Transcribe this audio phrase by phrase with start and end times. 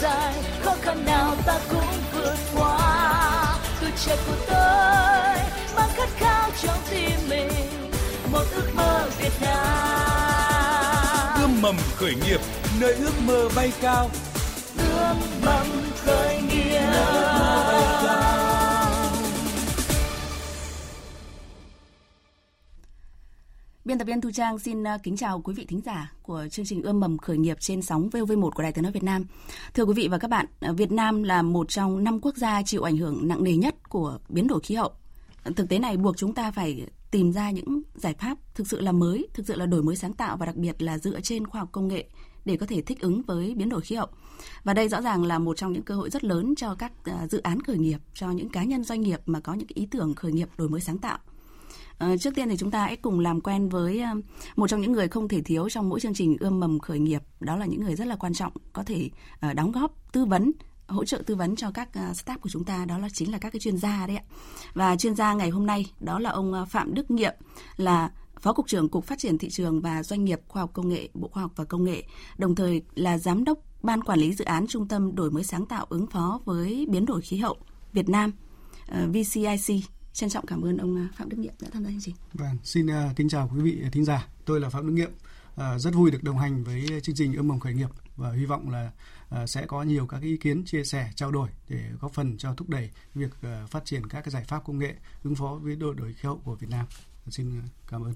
[0.00, 3.58] dài khó khăn nào ta cũng vượt qua.
[3.80, 5.36] Tuổi trẻ của tôi
[5.76, 7.52] mang khát khao trong tim mình
[8.32, 11.34] một ước mơ Việt Nam.
[11.40, 12.40] Ươm mầm khởi nghiệp
[12.80, 14.10] nơi ước mơ bay cao.
[14.78, 15.66] Ươm mầm
[16.04, 16.80] khởi nghiệp
[23.90, 26.66] Biên tập viên Thu Trang xin ờ, kính chào quý vị thính giả của chương
[26.66, 29.24] trình Ươm mầm khởi nghiệp trên sóng VOV1 của Đài Tiếng nói Việt Nam.
[29.74, 32.62] Thưa quý vị và các bạn, ờ, Việt Nam là một trong năm quốc gia
[32.62, 34.92] chịu ảnh hưởng nặng nề nhất của biến đổi khí hậu.
[35.56, 38.92] Thực tế này buộc chúng ta phải tìm ra những giải pháp thực sự là
[38.92, 41.60] mới, thực sự là đổi mới sáng tạo và đặc biệt là dựa trên khoa
[41.60, 42.04] học công nghệ
[42.44, 44.08] để có thể thích ứng với biến đổi khí hậu.
[44.64, 47.26] Và đây rõ ràng là một trong những cơ hội rất lớn cho các ờ,
[47.30, 50.14] dự án khởi nghiệp, cho những cá nhân doanh nghiệp mà có những ý tưởng
[50.14, 51.18] khởi nghiệp đổi mới sáng tạo.
[52.00, 54.14] À, trước tiên thì chúng ta hãy cùng làm quen với ờ,
[54.56, 57.22] một trong những người không thể thiếu trong mỗi chương trình ươm mầm khởi nghiệp.
[57.40, 60.52] Đó là những người rất là quan trọng có thể ờ, đóng góp, tư vấn
[60.86, 63.50] hỗ trợ tư vấn cho các staff của chúng ta đó là chính là các
[63.50, 64.24] cái chuyên gia đấy ạ.
[64.74, 67.34] Và chuyên gia ngày hôm nay đó là ông Phạm Đức Nghiệm
[67.76, 70.88] là Phó Cục trưởng Cục Phát triển Thị trường và Doanh nghiệp Khoa học Công
[70.88, 72.04] nghệ, Bộ Khoa học và Công nghệ,
[72.38, 75.66] đồng thời là Giám đốc Ban Quản lý Dự án Trung tâm Đổi mới Sáng
[75.66, 77.56] tạo ứng phó với biến đổi khí hậu
[77.92, 78.32] Việt Nam,
[78.88, 82.14] VCIC trân trọng cảm ơn ông à, Phạm Đức Nghiệm đã tham gia chương trình.
[82.32, 84.28] Vâng, xin uh, kính chào quý vị thính giả.
[84.44, 85.10] Tôi là Phạm Đức Nghiệm.
[85.50, 88.44] Uh, rất vui được đồng hành với chương trình ươm mầm khởi nghiệp và hy
[88.44, 88.92] vọng là
[89.42, 92.54] uh, sẽ có nhiều các ý kiến chia sẻ trao đổi để góp phần cho
[92.54, 95.76] thúc đẩy việc uh, phát triển các cái giải pháp công nghệ ứng phó với
[95.76, 96.86] đổi đổi khí hậu của Việt Nam.
[97.28, 98.14] Xin cảm ơn.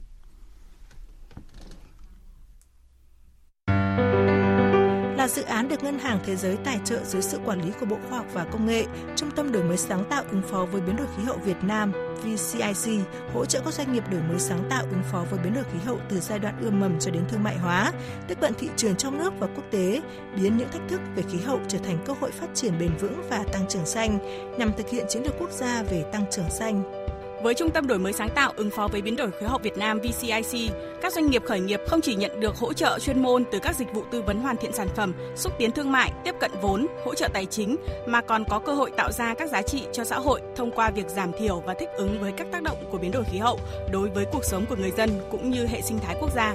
[5.24, 7.86] Là dự án được Ngân hàng Thế giới tài trợ dưới sự quản lý của
[7.86, 8.84] Bộ Khoa học và Công nghệ,
[9.16, 11.92] Trung tâm đổi mới sáng tạo ứng phó với biến đổi khí hậu Việt Nam
[12.22, 13.00] VCIC
[13.34, 15.78] hỗ trợ các doanh nghiệp đổi mới sáng tạo ứng phó với biến đổi khí
[15.84, 17.92] hậu từ giai đoạn ươm mầm cho đến thương mại hóa,
[18.28, 20.02] tiếp cận thị trường trong nước và quốc tế,
[20.36, 23.22] biến những thách thức về khí hậu trở thành cơ hội phát triển bền vững
[23.30, 24.18] và tăng trưởng xanh,
[24.58, 27.04] nhằm thực hiện chiến lược quốc gia về tăng trưởng xanh.
[27.42, 29.76] Với Trung tâm đổi mới sáng tạo ứng phó với biến đổi khí hậu Việt
[29.76, 30.72] Nam VCIC,
[31.02, 33.76] các doanh nghiệp khởi nghiệp không chỉ nhận được hỗ trợ chuyên môn từ các
[33.76, 36.86] dịch vụ tư vấn hoàn thiện sản phẩm, xúc tiến thương mại, tiếp cận vốn,
[37.04, 40.04] hỗ trợ tài chính mà còn có cơ hội tạo ra các giá trị cho
[40.04, 42.98] xã hội thông qua việc giảm thiểu và thích ứng với các tác động của
[42.98, 43.60] biến đổi khí hậu
[43.92, 46.54] đối với cuộc sống của người dân cũng như hệ sinh thái quốc gia.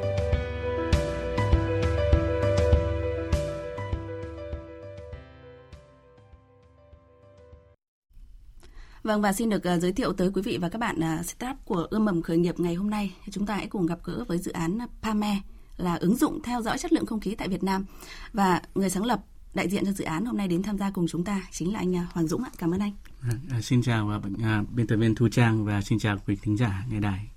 [9.03, 11.25] Vâng và xin được uh, giới thiệu tới quý vị và các bạn à, uh,
[11.25, 13.13] startup của ươm mầm khởi nghiệp ngày hôm nay.
[13.31, 15.41] Chúng ta hãy cùng gặp gỡ với dự án PAME
[15.77, 17.85] là ứng dụng theo dõi chất lượng không khí tại Việt Nam
[18.33, 19.21] và người sáng lập
[19.53, 21.79] đại diện cho dự án hôm nay đến tham gia cùng chúng ta chính là
[21.79, 22.49] anh uh, Hoàng Dũng ạ.
[22.57, 22.91] Cảm ơn anh.
[23.21, 26.57] Vâng, à, xin chào uh, biên tập viên Thu Trang và xin chào quý thính
[26.57, 27.29] giả nghe đài.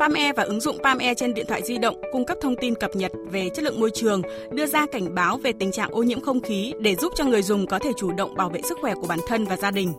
[0.00, 2.96] PAME và ứng dụng PAME trên điện thoại di động cung cấp thông tin cập
[2.96, 6.20] nhật về chất lượng môi trường, đưa ra cảnh báo về tình trạng ô nhiễm
[6.20, 8.94] không khí để giúp cho người dùng có thể chủ động bảo vệ sức khỏe
[8.94, 9.92] của bản thân và gia đình.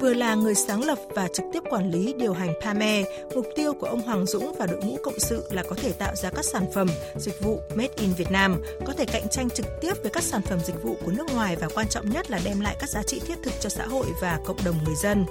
[0.00, 3.04] Vừa là người sáng lập và trực tiếp quản lý điều hành PAME,
[3.34, 6.14] mục tiêu của ông Hoàng Dũng và đội ngũ cộng sự là có thể tạo
[6.14, 9.66] ra các sản phẩm, dịch vụ made in Việt Nam, có thể cạnh tranh trực
[9.80, 12.40] tiếp với các sản phẩm dịch vụ của nước ngoài và quan trọng nhất là
[12.44, 15.24] đem lại các giá trị thiết thực cho xã hội và cộng đồng người dân.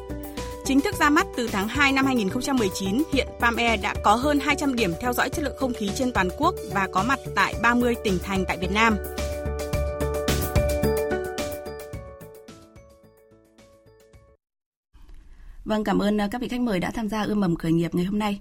[0.66, 4.76] Chính thức ra mắt từ tháng 2 năm 2019, hiện PAME đã có hơn 200
[4.76, 7.96] điểm theo dõi chất lượng không khí trên toàn quốc và có mặt tại 30
[8.04, 8.98] tỉnh thành tại Việt Nam.
[15.66, 17.96] Vâng, cảm ơn ờ, các vị khách mời đã tham gia ươm mầm khởi nghiệp
[17.96, 18.40] ngày hôm nay.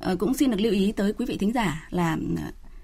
[0.00, 2.42] À, cũng xin được lưu ý tới quý vị thính giả là ờ,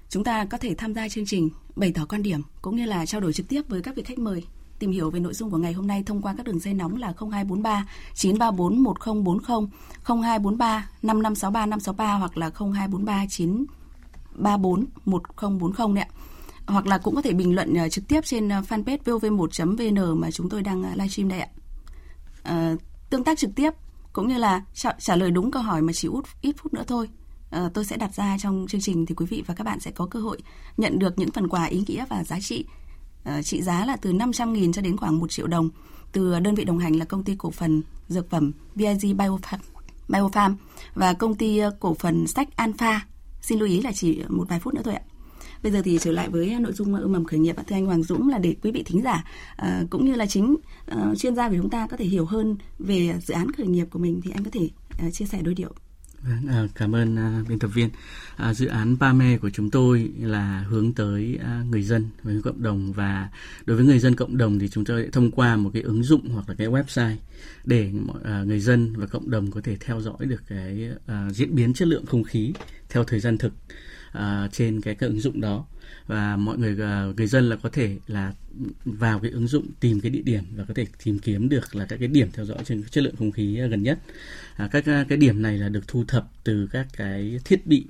[0.08, 3.06] chúng ta có thể tham gia chương trình bày tỏ quan điểm cũng như là
[3.06, 4.44] trao đổi trực tiếp với các vị khách mời
[4.78, 6.96] tìm hiểu về nội dung của ngày hôm nay thông qua các đường dây nóng
[6.96, 9.68] là 0243 934 1040,
[10.04, 16.08] 0243 5563 563 hoặc là 0243 934 1040 ạ.
[16.66, 20.30] Hoặc là cũng có thể bình luận ờ, trực tiếp trên ờ, fanpage vov1.vn mà
[20.30, 21.48] chúng tôi đang ờ, livestream đây ạ.
[22.42, 22.74] À,
[23.10, 23.70] tương tác trực tiếp
[24.12, 26.84] cũng như là trả, trả lời đúng câu hỏi mà chỉ út ít phút nữa
[26.86, 27.08] thôi.
[27.74, 30.06] Tôi sẽ đặt ra trong chương trình thì quý vị và các bạn sẽ có
[30.06, 30.38] cơ hội
[30.76, 32.64] nhận được những phần quà ý nghĩa và giá trị
[33.26, 35.70] Ờ, trị giá là từ 500.000 cho đến khoảng 1 triệu đồng
[36.12, 39.58] từ đơn vị đồng hành là công ty cổ phần dược phẩm BIG Biofarm,
[40.08, 40.54] Biofarm
[40.94, 43.06] và công ty ờ, cổ phần sách Alpha.
[43.40, 45.02] Xin lưu ý là chỉ một vài phút nữa thôi ạ.
[45.62, 47.86] Bây giờ thì trở lại với nội dung ờ, ươm mầm khởi nghiệp thưa anh
[47.86, 49.24] Hoàng Dũng là để quý vị thính giả
[49.90, 50.56] cũng như là chính
[51.18, 53.98] chuyên gia của chúng ta có thể hiểu hơn về dự án khởi nghiệp của
[53.98, 54.70] mình thì anh có thể
[55.10, 55.70] chia sẻ đôi điều
[56.28, 57.88] Vâng, à, cảm ơn à, biên tập viên.
[58.36, 62.62] À, dự án PAME của chúng tôi là hướng tới à, người dân với cộng
[62.62, 63.28] đồng và
[63.66, 66.02] đối với người dân cộng đồng thì chúng tôi sẽ thông qua một cái ứng
[66.02, 67.16] dụng hoặc là cái website
[67.64, 67.92] để
[68.24, 71.74] à, người dân và cộng đồng có thể theo dõi được cái à, diễn biến
[71.74, 72.52] chất lượng không khí
[72.88, 73.52] theo thời gian thực
[74.12, 75.66] À, trên cái các ứng dụng đó.
[76.06, 78.34] Và mọi người uh, người dân là có thể là
[78.84, 81.84] vào cái ứng dụng tìm cái địa điểm và có thể tìm kiếm được là
[81.84, 83.98] các cái điểm theo dõi trên chất lượng không khí gần nhất.
[84.56, 87.84] À, các à, cái điểm này là được thu thập từ các cái thiết bị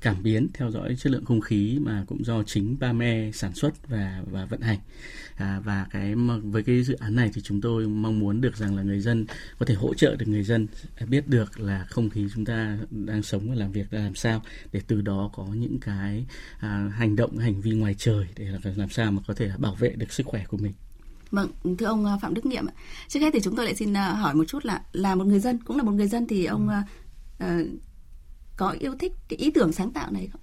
[0.00, 3.88] cảm biến theo dõi chất lượng không khí mà cũng do chính Pame sản xuất
[3.88, 4.78] và và vận hành.
[5.36, 8.76] À, và cái với cái dự án này thì chúng tôi mong muốn được rằng
[8.76, 9.26] là người dân
[9.58, 10.66] có thể hỗ trợ được người dân
[11.08, 14.42] biết được là không khí chúng ta đang sống và làm việc ra làm sao
[14.72, 16.26] để từ đó có những cái
[16.58, 18.46] à, hành động hành vi ngoài trời để
[18.76, 20.72] làm sao mà có thể bảo vệ được sức khỏe của mình.
[21.30, 22.66] Vâng, thưa ông à, Phạm Đức Nghiệm,
[23.08, 25.40] trước hết thì chúng tôi lại xin à, hỏi một chút là là một người
[25.40, 27.44] dân, cũng là một người dân thì ông uh,
[28.56, 30.40] có yêu thích cái ý tưởng sáng tạo này không?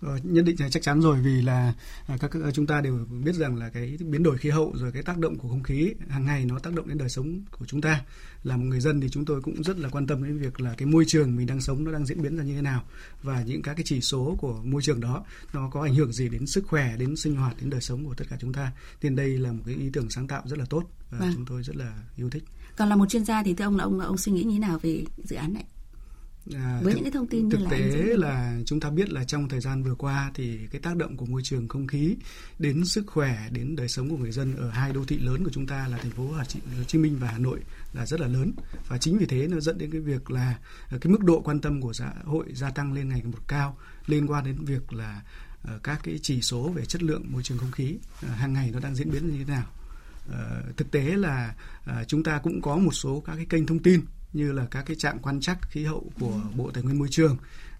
[0.00, 1.74] Ờ, nhất định chắc chắn rồi vì là
[2.06, 4.92] à, các, các chúng ta đều biết rằng là cái biến đổi khí hậu rồi
[4.92, 7.66] cái tác động của không khí hàng ngày nó tác động đến đời sống của
[7.66, 8.04] chúng ta
[8.42, 10.74] là một người dân thì chúng tôi cũng rất là quan tâm đến việc là
[10.74, 12.84] cái môi trường mình đang sống nó đang diễn biến ra như thế nào
[13.22, 16.28] và những các cái chỉ số của môi trường đó nó có ảnh hưởng gì
[16.28, 18.72] đến sức khỏe đến sinh hoạt đến đời sống của tất cả chúng ta
[19.02, 21.32] nên đây là một cái ý tưởng sáng tạo rất là tốt và vâng.
[21.34, 22.44] chúng tôi rất là yêu thích
[22.76, 24.58] còn là một chuyên gia thì thưa ông là ông ông suy nghĩ như thế
[24.58, 25.64] nào về dự án này
[26.54, 29.10] À, với thực, những cái thông tin thực như tế là, là chúng ta biết
[29.10, 32.16] là trong thời gian vừa qua thì cái tác động của môi trường không khí
[32.58, 35.50] đến sức khỏe đến đời sống của người dân ở hai đô thị lớn của
[35.50, 36.42] chúng ta là thành phố Hồ
[36.86, 37.60] Chí Minh và Hà Nội
[37.92, 38.52] là rất là lớn.
[38.88, 40.58] Và chính vì thế nó dẫn đến cái việc là
[40.90, 44.26] cái mức độ quan tâm của xã hội gia tăng lên ngày một cao liên
[44.26, 45.22] quan đến việc là
[45.74, 48.70] uh, các cái chỉ số về chất lượng môi trường không khí uh, hàng ngày
[48.72, 49.66] nó đang diễn biến như thế nào.
[50.76, 51.54] Thực tế là
[52.08, 54.00] chúng ta cũng có một số các cái kênh thông tin
[54.32, 57.36] như là các cái trạm quan trắc khí hậu của Bộ Tài nguyên Môi trường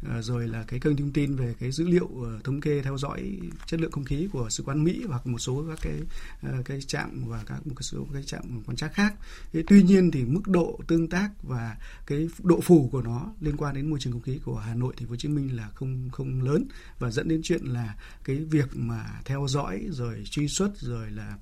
[0.07, 2.99] Ờ, rồi là cái kênh thông tin về cái dữ liệu ờ, thống kê theo
[2.99, 6.01] dõi chất lượng không khí của sứ quán Mỹ hoặc một số các cái
[6.43, 9.15] ờ, cái trạm và các một số cái trạm quan trắc khác.
[9.53, 13.57] Thế tuy nhiên thì mức độ tương tác và cái độ phủ của nó liên
[13.57, 16.09] quan đến môi trường không khí của Hà Nội thì Hồ Chí Minh là không
[16.13, 16.65] không lớn
[16.99, 21.37] và dẫn đến chuyện là cái việc mà theo dõi rồi truy xuất rồi là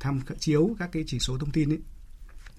[0.00, 1.78] tham chiếu các cái chỉ số thông tin ấy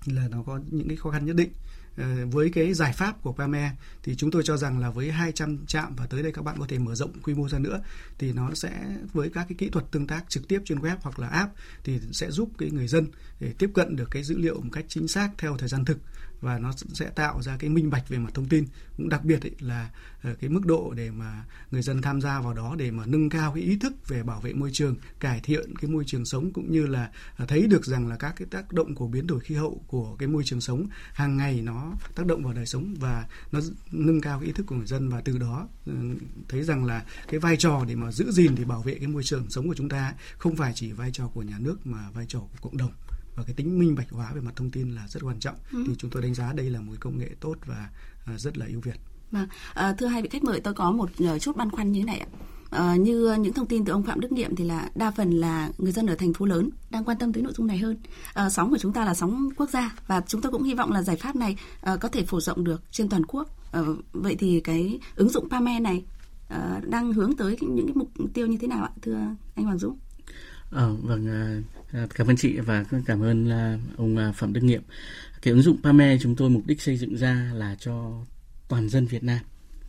[0.05, 1.49] là nó có những cái khó khăn nhất định.
[1.97, 3.71] Ờ, với cái giải pháp của PAME
[4.03, 6.65] thì chúng tôi cho rằng là với 200 trạm và tới đây các bạn có
[6.69, 7.81] thể mở rộng quy mô ra nữa,
[8.19, 8.71] thì nó sẽ
[9.13, 11.53] với các cái kỹ thuật tương tác trực tiếp trên web hoặc là app
[11.83, 13.07] thì sẽ giúp cái người dân
[13.39, 15.97] để tiếp cận được cái dữ liệu một cách chính xác theo thời gian thực
[16.41, 18.65] và nó sẽ tạo ra cái minh bạch về mặt thông tin.
[18.97, 19.89] Cũng đặc biệt ấy là
[20.23, 23.29] ờ, cái mức độ để mà người dân tham gia vào đó để mà nâng
[23.29, 26.53] cao cái ý thức về bảo vệ môi trường, cải thiện cái môi trường sống,
[26.53, 29.39] cũng như là ờ, thấy được rằng là các cái tác động của biến đổi
[29.39, 32.95] khí hậu của cái môi trường sống hàng ngày nó tác động vào đời sống
[32.99, 33.59] và nó
[33.91, 35.09] nâng cao cái ý thức của người dân.
[35.09, 35.93] Và từ đó ừ,
[36.49, 39.23] thấy rằng là cái vai trò để mà giữ gìn thì bảo vệ cái môi
[39.23, 42.25] trường sống của chúng ta không phải chỉ vai trò của nhà nước mà vai
[42.27, 42.91] trò của cộng đồng
[43.41, 45.83] và cái tính minh bạch hóa về mặt thông tin là rất quan trọng ừ.
[45.87, 47.89] thì chúng tôi đánh giá đây là một công nghệ tốt và
[48.33, 48.95] uh, rất là ưu việt.
[49.31, 51.99] Vâng, à, thưa hai vị khách mời tôi có một ờ, chút băn khoăn như
[51.99, 52.27] thế này ạ.
[52.69, 55.69] À, như những thông tin từ ông Phạm Đức Nghiệm thì là đa phần là
[55.77, 57.97] người dân ở thành phố lớn đang quan tâm tới nội dung này hơn.
[58.33, 60.91] À, sóng của chúng ta là sóng quốc gia và chúng tôi cũng hy vọng
[60.91, 63.49] là giải pháp này à, có thể phổ rộng được trên toàn quốc.
[63.71, 66.03] À, vậy thì cái ứng dụng PAME này
[66.49, 69.17] à, đang hướng tới những cái mục tiêu như thế nào ạ, thưa
[69.55, 69.97] anh Hoàng Dũng?
[70.71, 74.53] Ờ, vâng, à, vâng, à, cảm ơn chị và cảm ơn à, ông à, Phạm
[74.53, 74.81] Đức Nghiệm.
[75.41, 78.25] Cái ứng dụng PAME chúng tôi mục đích xây dựng ra là cho
[78.67, 79.39] toàn dân Việt Nam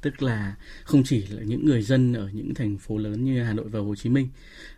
[0.02, 3.53] tức là không chỉ là những người dân ở những thành phố lớn như Hà
[3.53, 4.29] Nội và Hồ Chí Minh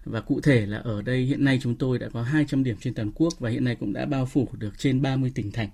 [0.04, 2.94] và cụ thể là ở đây hiện nay chúng tôi đã có 200 điểm trên
[2.94, 5.68] toàn quốc và hiện nay cũng đã bao phủ được trên 30 tỉnh thành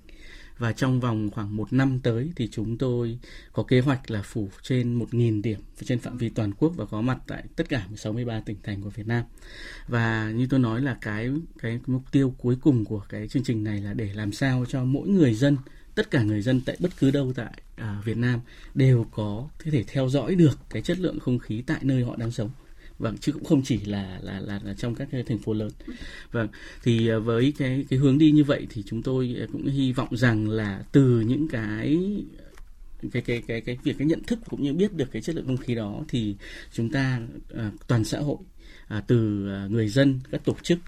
[0.61, 3.19] và trong vòng khoảng một năm tới thì chúng tôi
[3.53, 7.01] có kế hoạch là phủ trên 1.000 điểm trên phạm vi toàn quốc và có
[7.01, 9.25] mặt tại tất cả 63 tỉnh thành của Việt Nam.
[9.89, 13.65] Và như tôi nói là cái cái mục tiêu cuối cùng của cái chương trình
[13.65, 15.57] này là để làm sao cho mỗi người dân
[15.95, 18.41] tất cả người dân tại bất cứ đâu tại à, Việt Nam
[18.75, 22.31] đều có thể theo dõi được cái chất lượng không khí tại nơi họ đang
[22.31, 22.51] sống
[23.01, 25.71] vâng chứ cũng không chỉ là là là, là trong các cái thành phố lớn.
[26.33, 26.49] Vâng
[26.83, 29.93] thì à, với cái cái hướng đi như vậy thì chúng tôi à, cũng hy
[29.93, 31.99] vọng rằng là từ những cái
[33.13, 35.47] cái cái cái cái việc cái nhận thức cũng như biết được cái chất lượng
[35.47, 36.37] không khí đó thì
[36.73, 37.21] chúng ta
[37.57, 38.39] à, toàn xã hội
[38.89, 40.79] à, từ à, người dân các tổ chức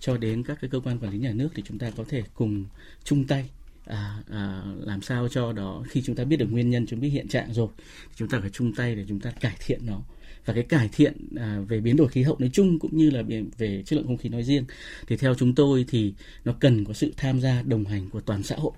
[0.00, 2.22] cho đến các cái cơ quan quản lý nhà nước thì chúng ta có thể
[2.34, 2.64] cùng
[3.04, 3.50] chung tay
[3.86, 5.82] à, à, làm sao cho đó.
[5.88, 7.68] Khi chúng ta biết được nguyên nhân chúng biết hiện trạng rồi
[8.16, 10.00] chúng ta phải chung tay để chúng ta cải thiện nó
[10.46, 13.22] và cái cải thiện à, về biến đổi khí hậu nói chung cũng như là
[13.22, 14.64] về, về chất lượng không khí nói riêng.
[15.06, 18.42] Thì theo chúng tôi thì nó cần có sự tham gia đồng hành của toàn
[18.42, 18.72] xã hội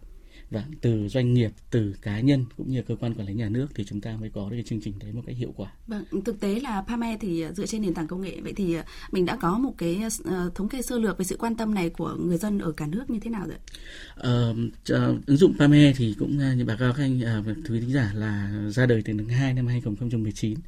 [0.50, 3.67] và từ doanh nghiệp từ cá nhân cũng như cơ quan quản lý nhà nước
[3.75, 5.73] thì chúng ta mới có được cái chương trình đấy một cách hiệu quả.
[5.87, 8.76] Vâng, thực tế là PAME thì dựa trên nền tảng công nghệ vậy thì
[9.12, 11.90] mình đã có một cái uh, thống kê sơ lược về sự quan tâm này
[11.90, 13.59] của người dân ở cả nước như thế nào rồi?
[14.17, 18.62] Uh, ứng dụng PAME thì cũng như bà cao các anh quý thính giả là
[18.71, 20.59] ra đời từ tháng 2 năm 2019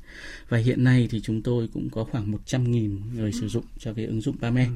[0.49, 4.07] và hiện nay thì chúng tôi cũng có khoảng 100.000 người sử dụng cho cái
[4.07, 4.65] ứng dụng PAME.
[4.65, 4.73] Ừ.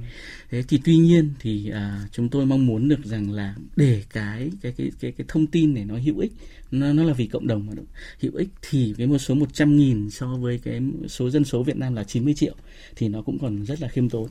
[0.51, 1.73] Thế thì tuy nhiên thì
[2.13, 5.75] chúng tôi mong muốn được rằng là để cái cái cái cái cái thông tin
[5.75, 6.33] này nó hữu ích,
[6.71, 7.87] nó nó là vì cộng đồng mà đúng.
[8.21, 11.77] hữu ích thì cái một số 100 nghìn so với cái số dân số Việt
[11.77, 12.55] Nam là 90 triệu
[12.97, 14.29] thì nó cũng còn rất là khiêm tốn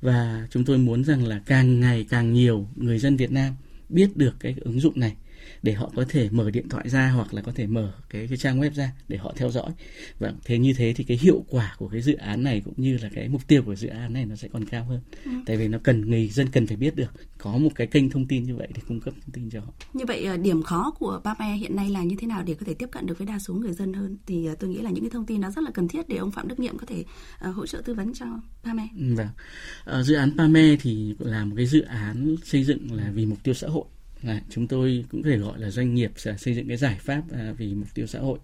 [0.00, 3.54] và chúng tôi muốn rằng là càng ngày càng nhiều người dân Việt Nam
[3.88, 5.14] biết được cái ứng dụng này
[5.62, 8.38] để họ có thể mở điện thoại ra hoặc là có thể mở cái cái
[8.38, 9.72] trang web ra để họ theo dõi
[10.18, 12.98] và thế như thế thì cái hiệu quả của cái dự án này cũng như
[13.02, 15.30] là cái mục tiêu của dự án này nó sẽ còn cao hơn ừ.
[15.46, 18.26] tại vì nó cần người dân cần phải biết được có một cái kênh thông
[18.26, 20.90] tin như vậy để cung cấp thông tin cho họ như vậy ờ, điểm khó
[20.98, 23.26] của PAME hiện nay là như thế nào để có thể tiếp cận được với
[23.26, 25.50] đa số người dân hơn thì ờ, tôi nghĩ là những cái thông tin đó
[25.50, 27.04] rất là cần thiết để ông Phạm Đức Nhiệm có thể
[27.48, 28.26] uh, hỗ trợ tư vấn cho
[28.62, 28.88] PAME.
[28.98, 30.04] Ừ, vâng.
[30.04, 33.54] Dự án PAME thì là một cái dự án xây dựng là vì mục tiêu
[33.54, 33.84] xã hội
[34.24, 37.22] là chúng tôi cũng có thể gọi là doanh nghiệp xây dựng cái giải pháp
[37.32, 38.38] à, vì mục tiêu xã hội.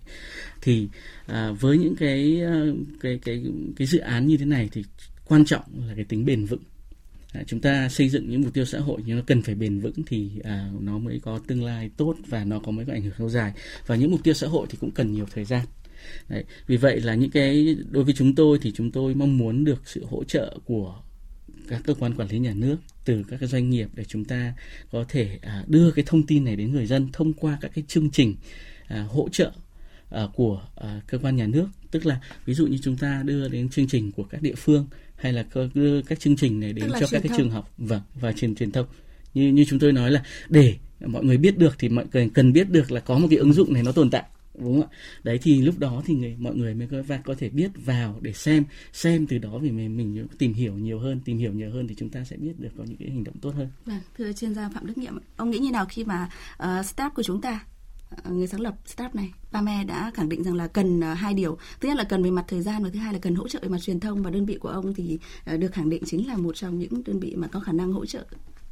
[0.63, 0.89] Thì
[1.27, 2.65] à, với những cái à,
[3.01, 3.45] cái cái
[3.77, 4.85] cái dự án như thế này thì
[5.25, 6.63] quan trọng là cái tính bền vững.
[7.33, 9.81] À, chúng ta xây dựng những mục tiêu xã hội nhưng nó cần phải bền
[9.81, 13.03] vững thì à, nó mới có tương lai tốt và nó có mới có ảnh
[13.03, 13.53] hưởng lâu dài.
[13.87, 15.67] Và những mục tiêu xã hội thì cũng cần nhiều thời gian.
[16.29, 19.65] Đấy, vì vậy là những cái đối với chúng tôi thì chúng tôi mong muốn
[19.65, 21.03] được sự hỗ trợ của
[21.69, 22.77] các cơ quan quản lý nhà nước
[23.11, 24.53] từ các cái doanh nghiệp để chúng ta
[24.91, 27.85] có thể à, đưa cái thông tin này đến người dân thông qua các cái
[27.89, 28.37] chương trình
[28.87, 29.53] à, hỗ trợ
[30.11, 31.67] à, của à, cơ quan nhà nước.
[31.91, 34.87] Tức là ví dụ như chúng ta đưa đến chương trình của các địa phương
[35.17, 37.75] hay là đưa các chương trình này đến cho các cái trường học.
[37.79, 38.87] Vâng và truyền truyền thông.
[39.35, 40.75] Như như chúng tôi nói là để
[41.07, 43.53] mọi người biết được thì mọi người cần biết được là có một cái ứng
[43.53, 44.25] dụng này nó tồn tại
[44.61, 44.97] đúng không ạ?
[45.23, 48.19] Đấy thì lúc đó thì người mọi người mới có và có thể biết vào
[48.21, 51.71] để xem xem từ đó vì mình mình tìm hiểu nhiều hơn tìm hiểu nhiều
[51.71, 53.69] hơn thì chúng ta sẽ biết được có những cái hành động tốt hơn.
[53.85, 57.11] Vâng thưa chuyên gia phạm đức nhiệm ông nghĩ như nào khi mà uh, staff
[57.11, 57.65] của chúng ta
[58.15, 61.35] uh, người sáng lập startup này Pame đã khẳng định rằng là cần uh, hai
[61.35, 61.59] điều.
[61.81, 63.59] Thứ nhất là cần về mặt thời gian và thứ hai là cần hỗ trợ
[63.63, 65.19] về mặt truyền thông và đơn vị của ông thì
[65.59, 68.07] được khẳng định chính là một trong những đơn vị mà có khả năng hỗ
[68.07, 68.25] trợ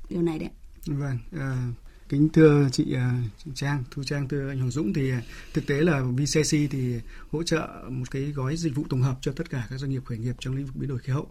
[0.09, 0.51] điều này đấy
[0.87, 3.13] vâng uh, kính thưa chị à,
[3.45, 5.23] chị Trang, Thu Trang, thưa anh Hoàng Dũng thì à,
[5.55, 6.95] thực tế là VCC thì
[7.31, 10.03] hỗ trợ một cái gói dịch vụ tổng hợp cho tất cả các doanh nghiệp
[10.05, 11.27] khởi nghiệp trong lĩnh vực biến đổi khí hậu.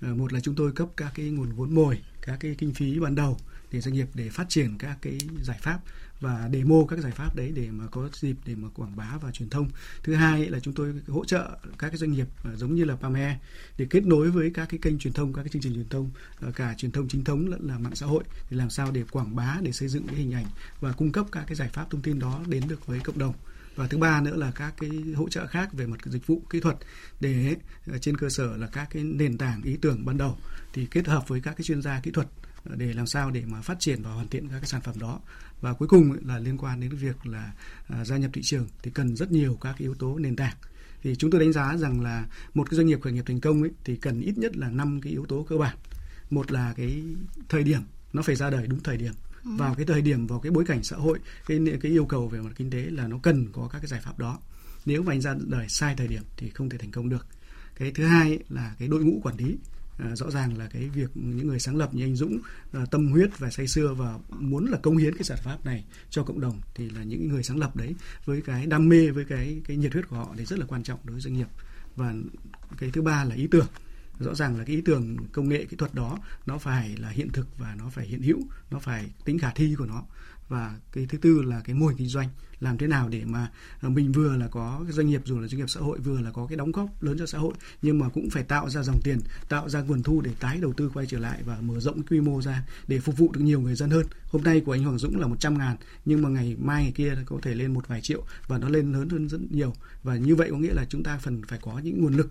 [0.00, 2.98] À, một là chúng tôi cấp các cái nguồn vốn mồi, các cái kinh phí
[3.00, 3.38] ban đầu
[3.72, 5.80] để doanh nghiệp để phát triển các cái giải pháp
[6.20, 9.30] và demo các giải pháp đấy để mà có dịp để mà quảng bá và
[9.30, 9.68] truyền thông.
[10.02, 12.96] Thứ hai là chúng tôi hỗ trợ các cái doanh nghiệp à, giống như là
[12.96, 13.38] Pame
[13.78, 16.10] để kết nối với các cái kênh truyền thông, các cái chương trình truyền thông
[16.40, 19.04] à, cả truyền thông chính thống lẫn là mạng xã hội để làm sao để
[19.10, 20.46] quảng bá để xây dựng cái hình ảnh
[20.80, 23.34] và cung cấp các cái giải pháp thông tin đó đến được với cộng đồng
[23.76, 26.60] và thứ ba nữa là các cái hỗ trợ khác về mặt dịch vụ kỹ
[26.60, 26.76] thuật
[27.20, 27.56] để
[27.92, 30.36] à, trên cơ sở là các cái nền tảng ý tưởng ban đầu
[30.72, 32.26] thì kết hợp với các cái chuyên gia kỹ thuật
[32.64, 35.20] để làm sao để mà phát triển và hoàn thiện các cái sản phẩm đó.
[35.60, 37.52] Và cuối cùng là liên quan đến việc là
[37.88, 40.56] à, gia nhập thị trường thì cần rất nhiều các yếu tố nền tảng.
[41.02, 43.62] Thì chúng tôi đánh giá rằng là một cái doanh nghiệp khởi nghiệp thành công
[43.62, 45.76] ấy, thì cần ít nhất là năm cái yếu tố cơ bản.
[46.30, 47.02] Một là cái
[47.48, 47.80] thời điểm
[48.12, 49.12] nó phải ra đời đúng thời điểm.
[49.44, 49.50] Ừ.
[49.56, 52.40] vào cái thời điểm vào cái bối cảnh xã hội cái cái yêu cầu về
[52.40, 54.38] mặt kinh tế là nó cần có các cái giải pháp đó.
[54.86, 57.26] Nếu mà anh ra đời sai thời điểm thì không thể thành công được.
[57.76, 59.56] Cái thứ hai là cái đội ngũ quản lý
[60.02, 62.38] à, rõ ràng là cái việc những người sáng lập như anh Dũng
[62.72, 65.84] à, tâm huyết và say sưa và muốn là công hiến cái giải pháp này
[66.10, 69.24] cho cộng đồng thì là những người sáng lập đấy với cái đam mê với
[69.24, 71.48] cái cái nhiệt huyết của họ thì rất là quan trọng đối với doanh nghiệp.
[71.96, 72.14] Và
[72.78, 73.66] cái thứ ba là ý tưởng.
[74.18, 77.28] Rõ ràng là cái ý tưởng công nghệ kỹ thuật đó nó phải là hiện
[77.32, 78.38] thực và nó phải hiện hữu
[78.70, 80.04] nó phải tính khả thi của nó
[80.50, 82.28] và cái thứ tư là cái mô hình kinh doanh,
[82.60, 85.58] làm thế nào để mà ờ, mình vừa là có doanh nghiệp, dù là doanh
[85.58, 88.08] nghiệp xã hội, vừa là có cái đóng góp lớn cho xã hội, nhưng mà
[88.08, 91.06] cũng phải tạo ra dòng tiền, tạo ra nguồn thu để tái đầu tư quay
[91.06, 93.90] trở lại và mở rộng quy mô ra để phục vụ được nhiều người dân
[93.90, 94.06] hơn.
[94.30, 97.16] Hôm nay của anh Hoàng Dũng là 100 ngàn, nhưng mà ngày mai, ngày kia
[97.26, 99.74] có thể lên một vài triệu và nó lên lớn hơn rất nhiều.
[100.02, 102.30] Và như vậy có nghĩa là chúng ta phần phải có những nguồn lực,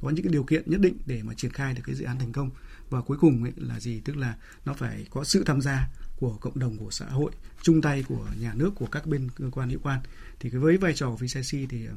[0.00, 2.18] có những cái điều kiện nhất định để mà triển khai được cái dự án
[2.18, 2.50] thành công.
[2.90, 4.00] Và cuối cùng ấy là gì?
[4.00, 5.88] Tức là nó phải có sự tham gia
[6.20, 7.30] của cộng đồng, của xã hội,
[7.62, 10.00] chung tay của nhà nước, của các bên cơ quan, hữu quan
[10.40, 11.94] thì với vai trò của VCC thì ờ,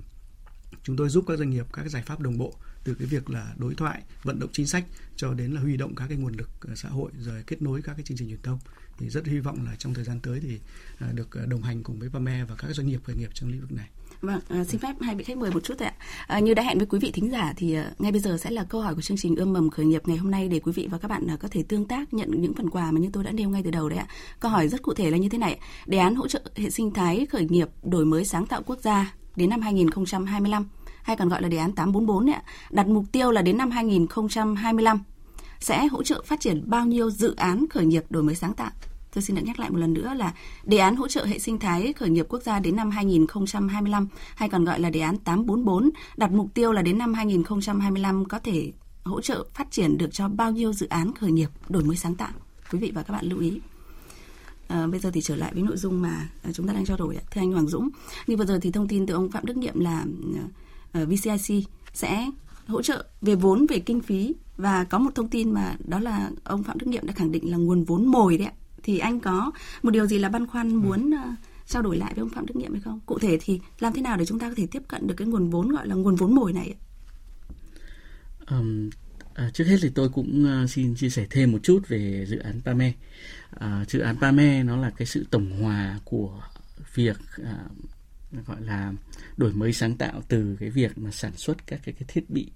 [0.83, 3.53] chúng tôi giúp các doanh nghiệp các giải pháp đồng bộ, từ cái việc là
[3.57, 4.85] đối thoại, vận động chính sách
[5.15, 7.81] cho đến là huy động các cái nguồn lực ờ, xã hội, rồi kết nối
[7.81, 8.59] các cái chương trình truyền thông
[8.97, 10.59] thì rất hy vọng là trong thời gian tới thì
[10.99, 13.61] ờ, được đồng hành cùng với PAME và các doanh nghiệp khởi nghiệp trong lĩnh
[13.61, 13.89] vực này.
[14.21, 15.93] Vâng, à, xin phép hai vị khách mời một chút ạ.
[16.27, 18.51] À, như đã hẹn với quý vị thính giả thì à, ngay bây giờ sẽ
[18.51, 20.71] là câu hỏi của chương trình ươm mầm khởi nghiệp ngày hôm nay để quý
[20.71, 23.09] vị và các bạn à, có thể tương tác nhận những phần quà mà như
[23.13, 24.07] tôi đã nêu ngay từ đầu đấy ạ.
[24.39, 26.91] Câu hỏi rất cụ thể là như thế này: đề án hỗ trợ hệ sinh
[26.91, 30.69] thái khởi nghiệp đổi mới sáng tạo quốc gia đến năm 2025
[31.03, 35.03] hay còn gọi là đề án 844 ấy, đặt mục tiêu là đến năm 2025
[35.59, 38.71] sẽ hỗ trợ phát triển bao nhiêu dự án khởi nghiệp đổi mới sáng tạo
[39.13, 41.59] Tôi xin được nhắc lại một lần nữa là đề án hỗ trợ hệ sinh
[41.59, 45.89] thái khởi nghiệp quốc gia đến năm 2025 hay còn gọi là đề án 844
[46.17, 48.71] đặt mục tiêu là đến năm 2025 có thể
[49.03, 52.15] hỗ trợ phát triển được cho bao nhiêu dự án khởi nghiệp đổi mới sáng
[52.15, 52.31] tạo.
[52.71, 53.59] Quý vị và các bạn lưu ý.
[54.67, 56.97] À, bây giờ thì trở lại với nội dung mà ờ, chúng ta đang trao
[56.97, 57.89] đổi thưa anh Hoàng Dũng.
[58.27, 60.05] Như vừa rồi thì thông tin từ ông Phạm Đức Nhiệm là
[60.93, 62.29] ờ, uh, VCIC sẽ
[62.67, 66.31] hỗ trợ về vốn về kinh phí và có một thông tin mà đó là
[66.43, 68.53] ông Phạm Đức Nhiệm đã khẳng định là nguồn vốn mồi đấy ạ
[68.83, 69.51] thì anh có
[69.83, 70.79] một điều gì là băn khoăn ừ.
[70.79, 72.99] muốn uh, trao đổi lại với ông Phạm Đức Nhiệm hay không?
[73.05, 75.27] Cụ thể thì làm thế nào để chúng ta có thể tiếp cận được cái
[75.27, 76.75] nguồn vốn gọi là nguồn vốn mồi này?
[78.49, 78.89] Um,
[79.33, 82.37] À, trước hết thì tôi cũng uh, xin chia sẻ thêm một chút về dự
[82.37, 82.93] án PAME.
[83.49, 86.41] À, dự án PAME nó là cái sự tổng hòa của
[86.93, 88.93] việc uh, gọi là
[89.37, 92.51] đổi mới sáng tạo từ cái việc mà sản xuất các cái, cái thiết bị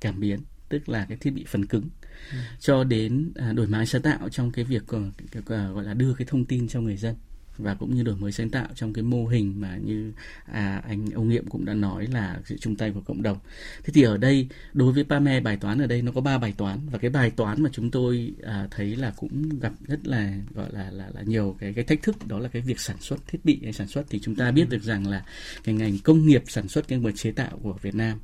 [0.00, 1.88] cảm biến tức là cái thiết bị phần cứng
[2.32, 2.38] ừ.
[2.60, 5.00] cho đến à, đổi mới sáng tạo trong cái việc ờ,
[5.46, 7.14] ờ, gọi là đưa cái thông tin cho người dân
[7.58, 10.12] và cũng như đổi mới sáng tạo trong cái mô hình mà như
[10.44, 13.38] à, anh ông nghiệm cũng đã nói là sự chung tay của cộng đồng
[13.84, 16.54] thế thì ở đây đối với Pame bài toán ở đây nó có ba bài
[16.56, 20.32] toán và cái bài toán mà chúng tôi à, thấy là cũng gặp rất là
[20.54, 23.26] gọi là là là nhiều cái cái thách thức đó là cái việc sản xuất
[23.26, 25.24] thiết bị hay sản xuất thì chúng ta biết được rằng là
[25.64, 28.18] cái ngành công nghiệp sản xuất cái nguồn chế tạo của Việt Nam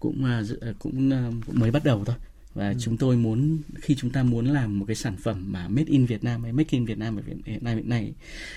[0.00, 2.16] cũng à, à cũng, à, cũng mới bắt đầu thôi
[2.54, 2.74] và ừ.
[2.80, 6.06] chúng tôi muốn khi chúng ta muốn làm một cái sản phẩm mà made in
[6.06, 8.12] Việt Nam hay make in Việt Nam ở Việt Nam hiện nay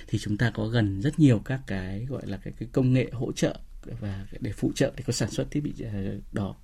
[0.07, 3.09] thì chúng ta có gần rất nhiều các cái gọi là cái, cái công nghệ
[3.13, 3.59] hỗ trợ
[3.99, 5.93] và để phụ trợ để có sản xuất thiết bị à,
[6.31, 6.55] đó.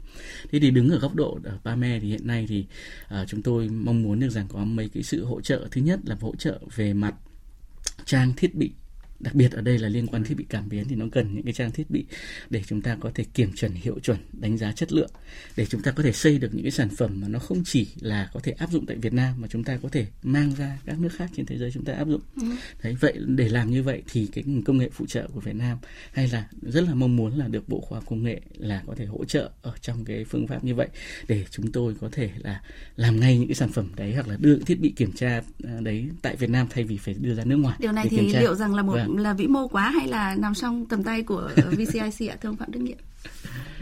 [0.52, 2.66] Thế thì đứng ở góc độ ở Pame thì hiện nay thì
[3.22, 5.68] uh, chúng tôi mong muốn được rằng có mấy cái sự hỗ trợ.
[5.72, 7.16] Thứ nhất là hỗ trợ về mặt
[8.06, 8.72] trang thiết bị
[9.24, 11.44] đặc biệt ở đây là liên quan thiết bị cảm biến thì nó cần những
[11.44, 12.06] cái trang thiết bị
[12.50, 15.12] để chúng ta có thể kiểm chuẩn hiệu chuẩn đánh giá chất lượng
[15.56, 17.88] để chúng ta có thể xây được những cái sản phẩm mà nó không chỉ
[18.02, 20.78] là có thể áp dụng tại Việt Nam mà chúng ta có thể mang ra
[20.86, 22.22] các nước khác trên thế giới chúng ta áp dụng.
[22.42, 22.48] Ừ.
[22.84, 25.78] đấy vậy để làm như vậy thì cái công nghệ phụ trợ của Việt Nam
[26.14, 28.96] hay là rất là mong muốn là được Bộ Khoa học Công nghệ là có
[28.96, 30.88] thể hỗ trợ ở trong cái phương pháp như vậy
[31.28, 32.62] để chúng tôi có thể là
[32.96, 35.80] làm ngay những cái sản phẩm đấy hoặc là đưa thiết bị kiểm tra à,
[35.82, 38.56] đấy tại Việt Nam thay vì phải đưa ra nước ngoài điều này thì liệu
[38.56, 41.50] rằng là một vâng là vĩ mô quá hay là nằm trong tầm tay của
[41.72, 42.96] VCIC ạ thưa ông Phạm Đức Nghĩa?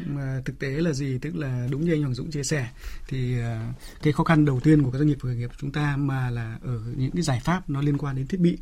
[0.05, 2.69] Mà thực tế là gì tức là đúng như anh Hoàng Dũng chia sẻ
[3.07, 5.71] thì à, cái khó khăn đầu tiên của các doanh nghiệp khởi nghiệp của chúng
[5.71, 8.57] ta mà là ở những cái giải pháp nó liên quan đến thiết bị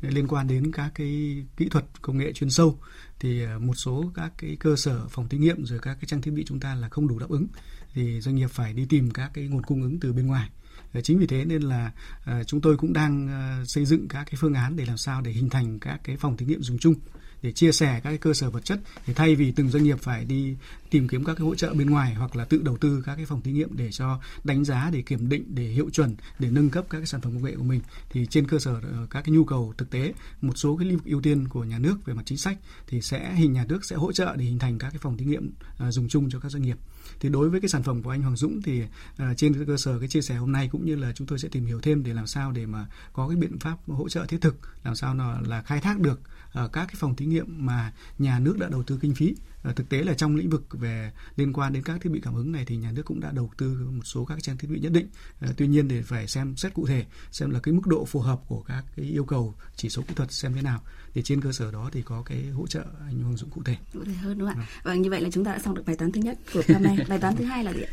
[0.00, 2.78] liên quan đến các cái kỹ thuật công nghệ chuyên sâu
[3.20, 6.22] thì à, một số các cái cơ sở phòng thí nghiệm rồi các cái trang
[6.22, 7.46] thiết bị chúng ta là không đủ đáp ứng
[7.94, 10.50] thì doanh nghiệp phải đi tìm các cái nguồn cung ứng từ bên ngoài
[10.92, 11.92] Ờ, chính vì thế nên là
[12.24, 15.20] ờ, chúng tôi cũng đang ờ, xây dựng các cái phương án để làm sao
[15.20, 16.94] để hình thành các cái phòng thí nghiệm dùng chung
[17.42, 19.98] để chia sẻ các cái cơ sở vật chất để thay vì từng doanh nghiệp
[20.00, 20.56] phải đi
[20.90, 23.26] tìm kiếm các cái hỗ trợ bên ngoài hoặc là tự đầu tư các cái
[23.26, 26.70] phòng thí nghiệm để cho đánh giá, để kiểm định, để hiệu chuẩn, để nâng
[26.70, 29.34] cấp các cái sản phẩm công nghệ của mình, thì trên cơ sở các cái
[29.34, 32.14] nhu cầu thực tế, một số cái lĩnh vực ưu tiên của nhà nước về
[32.14, 34.90] mặt chính sách thì sẽ, hình nhà nước sẽ hỗ trợ để hình thành các
[34.90, 35.50] cái phòng thí nghiệm
[35.88, 36.76] dùng chung cho các doanh nghiệp
[37.20, 39.98] thì đối với cái sản phẩm của anh Hoàng Dũng thì uh, trên cơ sở
[39.98, 42.14] cái chia sẻ hôm nay cũng như là chúng tôi sẽ tìm hiểu thêm để
[42.14, 45.40] làm sao để mà có cái biện pháp hỗ trợ thiết thực làm sao nó
[45.40, 46.20] là khai thác được
[46.52, 49.72] ở các cái phòng thí nghiệm mà nhà nước đã đầu tư kinh phí à,
[49.76, 52.52] thực tế là trong lĩnh vực về liên quan đến các thiết bị cảm ứng
[52.52, 54.92] này thì nhà nước cũng đã đầu tư một số các trang thiết bị nhất
[54.92, 55.08] định.
[55.40, 58.20] À, tuy nhiên để phải xem xét cụ thể xem là cái mức độ phù
[58.20, 60.80] hợp của các cái yêu cầu chỉ số kỹ thuật xem thế nào.
[61.14, 63.76] Để trên cơ sở đó thì có cái hỗ trợ anh Hoàng Dũng cụ thể.
[63.92, 64.66] Cụ thể hơn đúng không ạ?
[64.84, 64.94] Vâng.
[64.94, 66.82] vâng như vậy là chúng ta đã xong được bài toán thứ nhất của năm
[66.82, 67.92] nay bài toán thứ hai là gì ạ?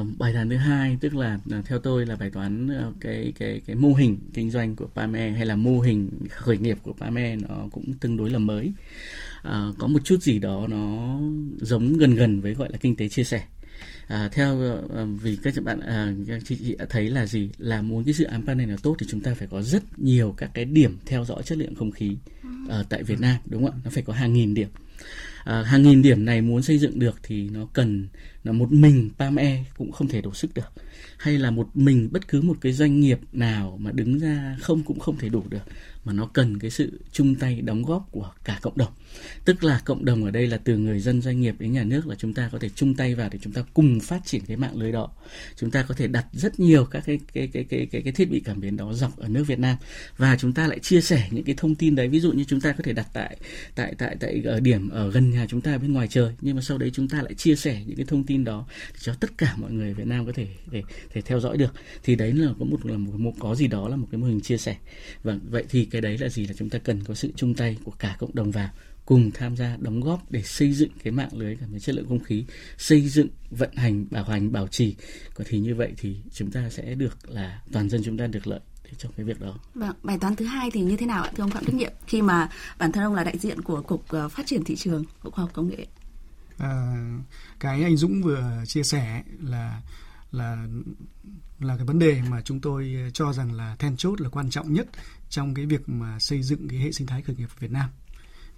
[0.00, 2.68] Uh, bài toán thứ hai tức là uh, theo tôi là bài toán
[3.00, 6.78] cái cái cái mô hình kinh doanh của Pame hay là mô hình khởi nghiệp
[6.82, 8.72] của Pame nó cũng tương đối là mới
[9.42, 11.18] Ờ, có một chút gì đó nó
[11.60, 13.44] giống gần gần với gọi là kinh tế chia sẻ.
[14.06, 17.50] À, theo uh, vì các bạn uh, các chị, chị đã thấy là gì?
[17.58, 20.34] Là muốn cái dự án panel nào tốt thì chúng ta phải có rất nhiều
[20.36, 22.16] các cái điểm theo dõi chất lượng không khí
[22.68, 23.80] ở tại Việt Nam đúng không ạ?
[23.84, 24.68] Nó phải có hàng nghìn điểm.
[25.44, 28.08] À, hàng nghìn điểm này muốn xây dựng được thì nó cần
[28.44, 30.72] là một mình PAME cũng không thể đủ sức được.
[31.18, 34.82] Hay là một mình bất cứ một cái doanh nghiệp nào mà đứng ra không
[34.82, 35.62] cũng không thể đủ được
[36.04, 38.92] mà nó cần cái sự chung tay đóng góp của cả cộng đồng.
[39.44, 42.06] Tức là cộng đồng ở đây là từ người dân doanh nghiệp đến nhà nước
[42.06, 44.56] là chúng ta có thể chung tay vào để chúng ta cùng phát triển cái
[44.56, 45.08] mạng lưới đó.
[45.56, 48.30] Chúng ta có thể đặt rất nhiều các cái cái cái cái cái, cái thiết
[48.30, 49.76] bị cảm biến đó dọc ở nước Việt Nam.
[50.16, 52.08] Và chúng ta lại chia sẻ những cái thông tin đấy.
[52.08, 53.36] Ví dụ như chúng ta có thể đặt tại
[53.74, 56.62] tại tại tại ở điểm ở gần nhà chúng ta bên ngoài trời nhưng mà
[56.62, 58.66] sau đấy chúng ta lại chia sẻ những cái thông tin đó
[59.00, 62.16] cho tất cả mọi người Việt Nam có thể để thể theo dõi được thì
[62.16, 64.40] đấy là có một là một, một có gì đó là một cái mô hình
[64.40, 64.76] chia sẻ
[65.22, 67.76] và vậy thì cái đấy là gì là chúng ta cần có sự chung tay
[67.84, 68.68] của cả cộng đồng vào
[69.06, 72.08] cùng tham gia đóng góp để xây dựng cái mạng lưới cảm thấy chất lượng
[72.08, 72.44] không khí
[72.78, 74.94] xây dựng vận hành bảo hành bảo trì
[75.34, 78.46] có thì như vậy thì chúng ta sẽ được là toàn dân chúng ta được
[78.46, 78.60] lợi
[78.98, 79.54] trong cái việc đó.
[79.74, 81.92] Vâng, bài toán thứ hai thì như thế nào ạ thưa ông Phạm Đức Nhiệm
[82.06, 85.04] khi mà bản thân ông là đại diện của cục ờ, phát triển thị trường
[85.24, 85.86] bộ khoa học công nghệ?
[86.62, 86.96] À,
[87.60, 89.82] cái anh Dũng vừa chia sẻ là
[90.32, 90.66] là
[91.60, 94.72] là cái vấn đề mà chúng tôi cho rằng là then chốt là quan trọng
[94.72, 94.86] nhất
[95.28, 97.90] trong cái việc mà xây dựng cái hệ sinh thái khởi nghiệp Việt Nam.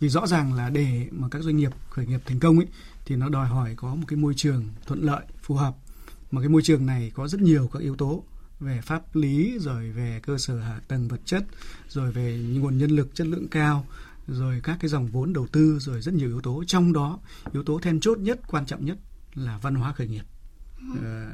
[0.00, 2.66] Vì rõ ràng là để mà các doanh nghiệp khởi nghiệp thành công ấy
[3.06, 5.76] thì nó đòi hỏi có một cái môi trường thuận lợi phù hợp.
[6.30, 8.24] Mà cái môi trường này có rất nhiều các yếu tố
[8.60, 11.44] về pháp lý rồi về cơ sở hạ tầng vật chất
[11.88, 13.86] rồi về nguồn nhân lực chất lượng cao
[14.26, 16.64] rồi các cái dòng vốn đầu tư rồi rất nhiều yếu tố.
[16.66, 17.18] Trong đó
[17.52, 18.98] yếu tố then chốt nhất quan trọng nhất
[19.34, 20.24] là văn hóa khởi nghiệp.
[21.02, 21.30] Ờ,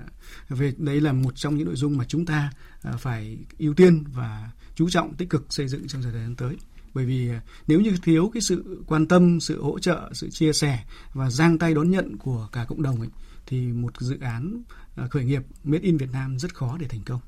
[0.49, 4.05] về đấy là một trong những nội dung mà chúng ta ờ, phải ưu tiên
[4.13, 6.57] và chú trọng tích cực xây dựng trong thời gian tới.
[6.95, 10.53] Bởi vì ờ, nếu như thiếu cái sự quan tâm sự hỗ trợ sự chia
[10.53, 13.09] sẻ và giang tay đón nhận của cả cộng đồng ấy,
[13.47, 14.63] thì một dự án
[15.11, 17.21] khởi nghiệp made in Việt Nam rất khó để thành công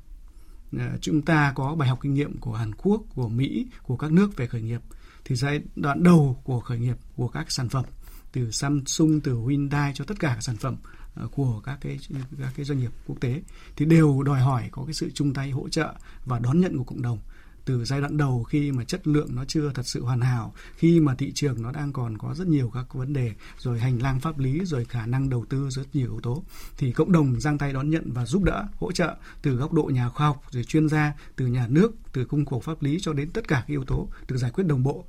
[0.79, 4.11] Ờ, chúng ta có bài học kinh nghiệm của Hàn Quốc, của Mỹ, của các
[4.11, 4.81] nước về khởi nghiệp.
[5.25, 7.85] Thì giai đoạn đầu của khởi nghiệp của các sản phẩm,
[8.31, 10.75] từ Samsung, từ Hyundai cho tất cả các sản phẩm
[11.15, 11.99] ờ, của các cái
[12.39, 13.41] các cái doanh nghiệp quốc tế,
[13.75, 15.93] thì đều đòi hỏi có cái sự chung tay hỗ trợ
[16.25, 17.19] và đón nhận của cộng đồng
[17.65, 20.99] từ giai đoạn đầu khi mà chất lượng nó chưa thật sự hoàn hảo khi
[20.99, 24.19] mà thị trường nó đang còn có rất nhiều các vấn đề rồi hành lang
[24.19, 26.43] pháp lý rồi khả năng đầu tư rất nhiều yếu tố
[26.77, 29.83] thì cộng đồng giang tay đón nhận và giúp đỡ hỗ trợ từ góc độ
[29.83, 33.13] nhà khoa học rồi chuyên gia từ nhà nước từ cung khổ pháp lý cho
[33.13, 35.05] đến tất cả các yếu tố được giải quyết đồng bộ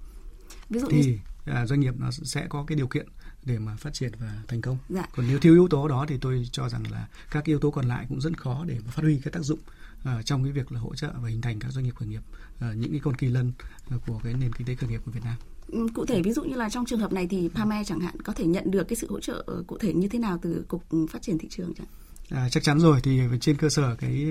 [0.70, 1.18] Ví dụ thì như...
[1.44, 3.06] À, doanh nghiệp nó sẽ có cái điều kiện
[3.44, 4.78] để mà phát triển và thành công.
[4.88, 5.06] Dạ.
[5.16, 7.88] Còn nếu thiếu yếu tố đó thì tôi cho rằng là các yếu tố còn
[7.88, 9.58] lại cũng rất khó để mà phát huy cái tác dụng
[10.08, 12.22] uh, trong cái việc là hỗ trợ và hình thành các doanh nghiệp khởi nghiệp
[12.56, 13.52] uh, những cái con kỳ lân
[13.94, 15.36] uh, của cái nền kinh tế khởi nghiệp của Việt Nam.
[15.68, 18.22] Ừ, cụ thể ví dụ như là trong trường hợp này thì Pame chẳng hạn
[18.22, 20.84] có thể nhận được cái sự hỗ trợ cụ thể như thế nào từ cục
[21.10, 21.86] phát triển thị trường chẳng?
[22.30, 24.26] À, chắc chắn rồi thì trên cơ sở cái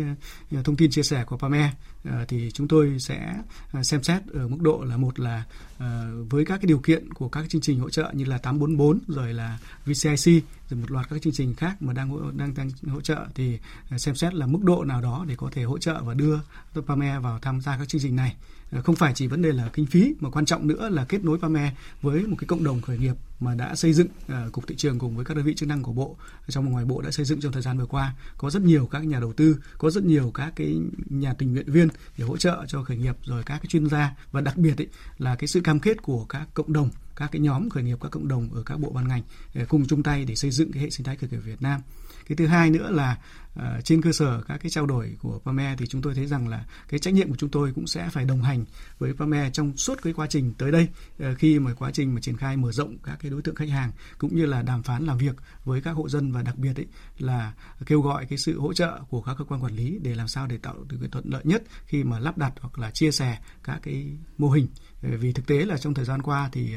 [0.51, 3.33] à, thông tin chia sẻ của PAME à, thì chúng tôi sẽ
[3.71, 5.43] à, xem xét ở mức độ là một là
[5.77, 8.99] à, với các cái điều kiện của các chương trình hỗ trợ như là 844
[9.07, 13.01] rồi là VCIC rồi một loạt các chương trình khác mà đang đang đang hỗ
[13.01, 16.03] trợ thì à, xem xét là mức độ nào đó để có thể hỗ trợ
[16.03, 16.39] và đưa
[16.87, 18.35] PAME vào tham gia các chương trình này.
[18.73, 21.23] Ờ, không phải chỉ vấn đề là kinh phí mà quan trọng nữa là kết
[21.23, 24.67] nối PAME với một cái cộng đồng khởi nghiệp mà đã xây dựng uh, cục
[24.67, 26.15] thị trường cùng với các đơn vị chức năng của bộ
[26.47, 28.15] trong và ngoài bộ đã xây dựng trong thời gian vừa qua.
[28.37, 31.71] Có rất nhiều các nhà đầu tư có rất nhiều các cái nhà tình nguyện
[31.71, 34.15] viên để hỗ trợ cho khởi nghiệp rồi các cái chuyên gia.
[34.31, 37.41] Và đặc biệt ấy, là cái sự cam kết của các cộng đồng các cái
[37.41, 39.21] nhóm khởi nghiệp các cộng đồng ở các bộ ban ngành
[39.55, 41.81] ờ, cùng chung tay để xây dựng cái hệ sinh thái khởi nghiệp Việt Nam.
[42.27, 43.17] Cái thứ hai nữa là
[43.55, 46.47] Ờ, trên cơ sở các cái trao đổi của PAME thì chúng tôi thấy rằng
[46.47, 48.65] là cái trách nhiệm của chúng tôi cũng sẽ phải đồng hành
[48.99, 50.87] với PAME trong suốt cái quá trình tới đây
[51.19, 53.69] ờ, khi mà quá trình mà triển khai mở rộng các cái đối tượng khách
[53.69, 55.35] hàng cũng như là đàm phán làm việc
[55.65, 56.87] với các hộ dân và đặc biệt ấy
[57.17, 57.53] là
[57.85, 60.47] kêu gọi cái sự hỗ trợ của các cơ quan quản lý để làm sao
[60.47, 63.37] để tạo được cái thuận lợi nhất khi mà lắp đặt hoặc là chia sẻ
[63.63, 64.67] các cái mô hình.
[65.01, 66.75] Ờ, vì thực tế là trong thời gian qua thì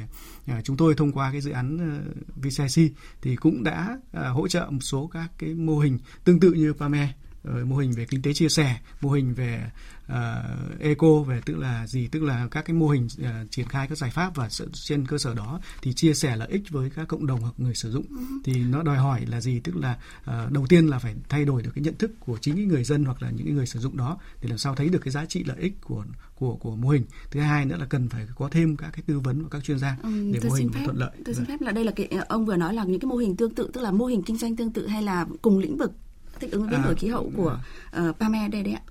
[0.64, 4.80] chúng tôi thông qua cái dự án ờ, VCIC thì cũng đã hỗ trợ một
[4.80, 8.32] số các cái mô hình tương tự như PAME ờ, mô hình về kinh tế
[8.32, 9.70] chia sẻ mô hình về
[10.12, 12.08] uh, eco về tức là gì?
[12.08, 15.18] Tức là các cái mô hình uh, triển khai các giải pháp và trên cơ
[15.18, 18.06] sở đó thì chia sẻ lợi ích với các cộng đồng hoặc người sử dụng.
[18.10, 18.16] Ừ.
[18.44, 19.60] thì nó đòi hỏi là gì?
[19.60, 22.54] Tức là uh, đầu tiên là phải thay đổi được cái nhận thức của chính
[22.54, 24.98] những người dân hoặc là những người sử dụng đó để làm sao thấy được
[24.98, 27.04] cái giá trị lợi ích của của của mô hình.
[27.30, 29.78] Thứ hai nữa là cần phải có thêm các cái tư vấn của các chuyên
[29.78, 31.10] gia ừ, để mô hình phép, thuận lợi.
[31.24, 31.58] tôi xin vâng.
[31.58, 33.70] phép là đây là cái ông vừa nói là những cái mô hình tương tự
[33.72, 35.92] tức là mô hình kinh doanh tương tự hay là cùng lĩnh vực
[36.40, 37.58] thích ứng với biến đổi à, khí hậu của
[38.00, 38.82] uh, Pame đây đấy ạ.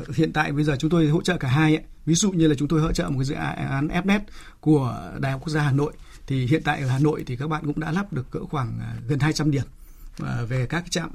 [0.00, 1.84] Uh, hiện tại bây giờ chúng tôi hỗ trợ cả hai ấy.
[2.06, 4.20] ví dụ như là chúng tôi hỗ trợ một cái dự án FNET
[4.60, 5.92] của Đại học Quốc gia Hà Nội.
[6.26, 8.78] Thì hiện tại ở Hà Nội thì các bạn cũng đã lắp được cỡ khoảng
[8.78, 9.64] uh, gần 200 điểm
[10.48, 11.10] về các trạm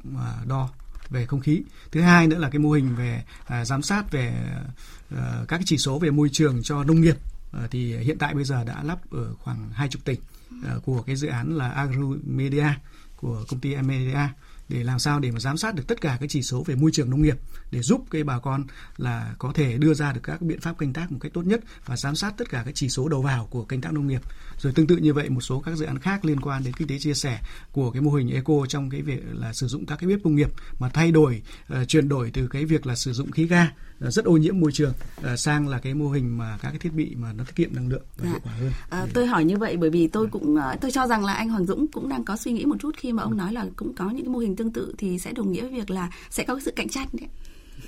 [0.48, 0.70] đo
[1.10, 1.62] về không khí.
[1.92, 3.24] Thứ hai nữa là cái mô hình về
[3.64, 4.34] giám sát về
[5.48, 7.18] các chỉ số về môi trường cho nông nghiệp.
[7.72, 10.20] Thì hiện tại bây giờ đã lắp ở khoảng hai chục tỉnh
[10.86, 12.68] của cái dự án là Agromedia
[13.16, 14.20] của công ty Media
[14.70, 16.92] để làm sao để mà giám sát được tất cả các chỉ số về môi
[16.92, 17.38] trường nông nghiệp
[17.72, 18.66] để giúp cái bà con
[18.98, 21.62] là có thể đưa ra được các biện pháp canh tác một cách tốt nhất
[21.86, 24.22] và giám sát tất cả các chỉ số đầu vào của canh tác nông nghiệp.
[24.58, 26.88] Rồi tương tự như vậy một số các dự án khác liên quan đến kinh
[26.88, 29.96] tế chia sẻ của cái mô hình eco trong cái việc là sử dụng các
[30.00, 31.42] cái bếp công nghiệp mà thay đổi
[31.74, 33.68] uh, chuyển đổi từ cái việc là sử dụng khí ga
[34.00, 36.94] rất ô nhiễm môi trường uh, sang là cái mô hình mà các cái thiết
[36.94, 38.30] bị mà nó tiết kiệm năng lượng và dạ.
[38.30, 38.72] hiệu quả hơn.
[38.90, 41.66] À, tôi hỏi như vậy bởi vì tôi cũng tôi cho rằng là anh Hoàng
[41.66, 44.10] Dũng cũng đang có suy nghĩ một chút khi mà ông nói là cũng có
[44.10, 46.60] những cái mô hình tương tự thì sẽ đồng nghĩa với việc là sẽ có
[46.66, 47.30] sự cạnh tranh đấy.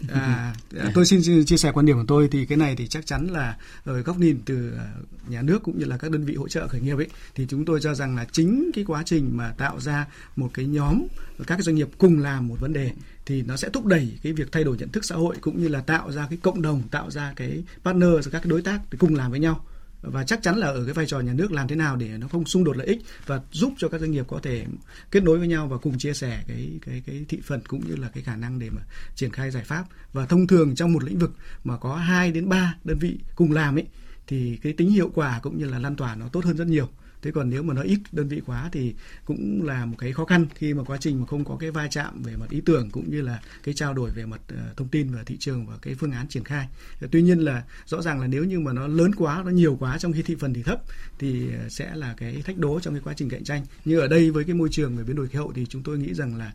[0.08, 3.06] À, à, tôi xin chia sẻ quan điểm của tôi thì cái này thì chắc
[3.06, 4.86] chắn là ở góc nhìn từ ờ,
[5.28, 7.66] nhà nước cũng như là các đơn vị hỗ trợ khởi nghiệp ấy thì chúng
[7.66, 11.04] tôi cho rằng là chính cái quá trình mà tạo ra một cái nhóm
[11.38, 12.92] các cái doanh nghiệp cùng làm một vấn đề
[13.26, 15.68] thì nó sẽ thúc đẩy cái việc thay đổi nhận thức xã hội cũng như
[15.68, 18.98] là tạo ra cái cộng đồng tạo ra cái partner các cái đối tác để
[19.02, 19.66] cùng làm với nhau
[20.02, 22.28] và chắc chắn là ở cái vai trò nhà nước làm thế nào để nó
[22.28, 24.66] không xung đột lợi ích và giúp cho các doanh nghiệp có thể
[25.12, 27.96] kết nối với nhau và cùng chia sẻ cái cái cái thị phần cũng như
[27.96, 28.82] là cái khả năng để mà
[29.16, 29.86] triển khai giải pháp.
[30.14, 31.32] Và thông thường trong một lĩnh vực
[31.64, 33.86] mà có 2 đến 3 đơn vị cùng làm ấy,
[34.28, 36.90] thì cái tính hiệu quả cũng như là lan tỏa nó tốt hơn rất nhiều
[37.22, 40.26] thế còn nếu mà nó ít đơn vị quá thì cũng là một cái khó
[40.26, 42.90] khăn khi mà quá trình mà không có cái va chạm về mặt ý tưởng
[42.90, 45.78] cũng như là cái trao đổi về mặt ờ, thông tin và thị trường và
[45.82, 46.68] cái phương án triển khai.
[47.02, 49.78] Ờ, tuy nhiên là rõ ràng là nếu như mà nó lớn quá, nó nhiều
[49.80, 50.82] quá trong khi thị phần thì thấp
[51.20, 53.66] thì ờ, sẽ là cái thách đố trong cái quá trình cạnh tranh.
[53.86, 55.98] Như ở đây với cái môi trường về biến đổi khí hậu thì chúng tôi
[55.98, 56.54] nghĩ rằng là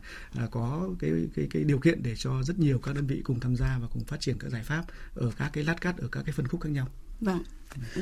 [0.51, 3.55] có cái cái cái điều kiện để cho rất nhiều các đơn vị cùng tham
[3.55, 4.83] gia và cùng phát triển các giải pháp
[5.15, 6.87] ở các cái lát cắt, ở các cái phân khúc khác nhau.
[7.21, 7.43] Vâng.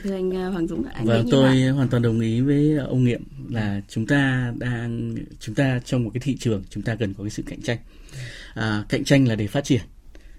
[0.04, 1.70] Thưa anh ờ, Hoàng Dũng, anh vâng, tôi vậy?
[1.70, 6.12] hoàn toàn đồng ý với ông Nghiệm là chúng ta đang chúng ta trong một
[6.14, 7.78] cái thị trường chúng ta cần có cái sự cạnh tranh.
[8.54, 9.82] À, cạnh tranh là để phát triển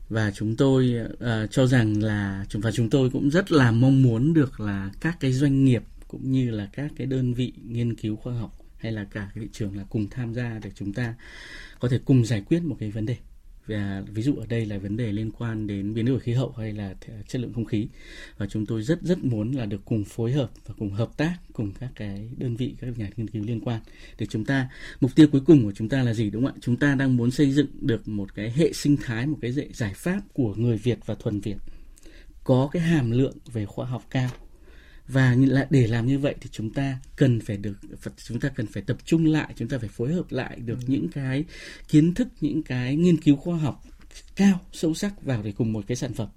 [0.09, 4.03] và chúng tôi uh, cho rằng là chúng và chúng tôi cũng rất là mong
[4.03, 7.95] muốn được là các cái doanh nghiệp cũng như là các cái đơn vị nghiên
[7.95, 10.93] cứu khoa học hay là cả cái thị trường là cùng tham gia để chúng
[10.93, 11.15] ta
[11.81, 13.17] có thể cùng giải quyết một cái vấn đề
[13.67, 16.55] và ví dụ ở đây là vấn đề liên quan đến biến đổi khí hậu
[16.59, 16.95] hay là
[17.29, 17.89] chất lượng không khí.
[18.39, 21.37] Và chúng tôi rất rất muốn là được cùng phối hợp và cùng hợp tác
[21.53, 23.81] cùng các cái đơn vị, các nhà nghiên cứu liên quan
[24.19, 24.69] để chúng ta,
[25.01, 26.59] mục tiêu cuối cùng của chúng ta là gì, đúng không ạ?
[26.61, 29.93] Chúng ta đang muốn xây dựng được một cái hệ sinh thái, một cái giải
[29.95, 31.57] pháp của người Việt và thuần Việt
[32.45, 34.31] có cái hàm lượng về khoa học cao
[35.09, 35.37] và
[35.71, 37.77] để làm như vậy thì chúng ta cần phải được
[38.25, 40.85] chúng ta cần phải tập trung lại chúng ta phải phối hợp lại được ừ.
[40.87, 41.45] những cái
[41.89, 43.85] kiến thức những cái nghiên cứu khoa học
[44.37, 46.29] cao sâu sắc vào để cùng một cái sản phẩm.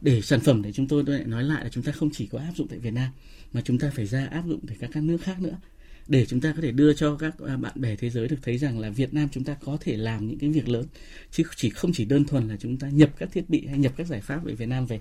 [0.00, 2.38] Để sản phẩm để chúng tôi lại nói lại là chúng ta không chỉ có
[2.38, 3.10] áp dụng tại Việt Nam
[3.52, 5.58] mà chúng ta phải ra áp dụng tại các các nước khác nữa.
[6.08, 8.58] Để chúng ta có thể đưa cho các à, bạn bè thế giới được thấy
[8.58, 10.86] rằng là Việt Nam chúng ta có thể làm những cái việc lớn
[11.30, 13.92] chứ chỉ không chỉ đơn thuần là chúng ta nhập các thiết bị hay nhập
[13.96, 15.00] các giải pháp về Việt Nam về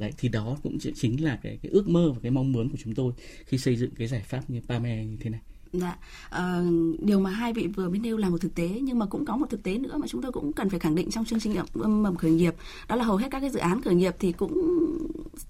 [0.00, 2.78] đấy thì đó cũng chính là cái cái ước mơ và cái mong muốn của
[2.84, 3.12] chúng tôi
[3.46, 5.40] khi xây dựng cái giải pháp như Pame như thế này.
[5.72, 5.96] Dạ,
[6.30, 6.62] à,
[6.98, 9.36] điều mà hai vị vừa mới nêu là một thực tế nhưng mà cũng có
[9.36, 11.56] một thực tế nữa mà chúng tôi cũng cần phải khẳng định trong chương trình
[11.74, 12.54] mầm khởi nghiệp
[12.88, 14.52] đó là hầu hết các cái dự án khởi nghiệp thì cũng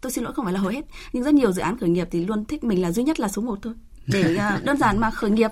[0.00, 2.08] tôi xin lỗi không phải là hầu hết nhưng rất nhiều dự án khởi nghiệp
[2.10, 3.74] thì luôn thích mình là duy nhất là số một thôi.
[4.06, 5.50] Để uh, đơn giản mà khởi nghiệp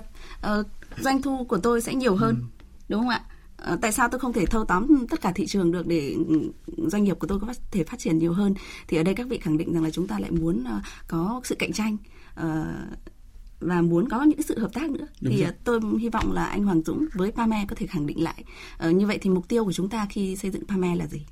[0.59, 0.65] uh,
[0.99, 2.65] doanh thu của tôi sẽ nhiều hơn ừ.
[2.89, 3.21] đúng không ạ?
[3.27, 3.35] Ờ,
[3.81, 6.15] tại sao tôi không thể thâu tóm tất cả thị trường được để
[6.77, 8.53] doanh nghiệp của tôi có thể phát triển nhiều hơn
[8.87, 11.41] thì ở đây các vị khẳng định rằng là chúng ta lại muốn ờ, có
[11.43, 11.97] sự cạnh tranh
[12.35, 12.65] ờ,
[13.59, 15.51] và muốn có những sự hợp tác nữa Đúng thì rồi.
[15.63, 18.43] tôi hy vọng là anh Hoàng Dũng với Pame có thể khẳng định lại
[18.91, 21.25] như vậy thì mục tiêu của chúng ta khi xây dựng Pame là gì?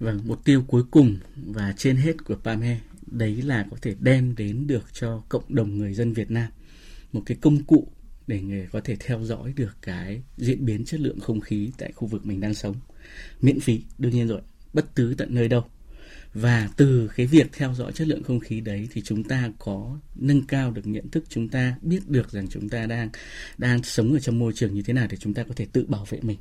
[0.00, 1.16] Vâng, mục tiêu cuối cùng
[1.46, 5.78] và trên hết của Pame đấy là có thể đem đến được cho cộng đồng
[5.78, 6.48] người dân Việt Nam
[7.12, 7.88] một cái công cụ
[8.30, 11.92] để người có thể theo dõi được cái diễn biến chất lượng không khí tại
[11.92, 12.76] khu vực mình đang sống.
[13.40, 14.40] Miễn phí, đương nhiên rồi,
[14.72, 15.64] bất cứ tận nơi đâu.
[16.34, 19.98] Và từ cái việc theo dõi chất lượng không khí đấy thì chúng ta có
[20.14, 23.10] nâng cao được nhận thức, chúng ta biết được rằng chúng ta đang
[23.58, 25.84] đang sống ở trong môi trường như thế nào để chúng ta có thể tự
[25.88, 26.38] bảo vệ mình.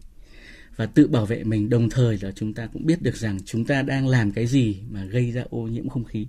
[0.76, 3.66] Và tự bảo vệ mình đồng thời là chúng ta cũng biết được rằng chúng
[3.66, 6.28] ta đang làm cái gì mà gây ra ô nhiễm không khí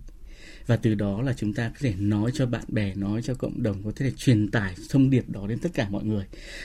[0.66, 3.62] và từ đó là chúng ta có thể nói cho bạn bè, nói cho cộng
[3.62, 6.24] đồng, có thể truyền tải thông điệp đó đến tất cả mọi người.